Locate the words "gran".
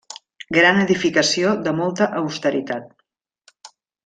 0.55-0.79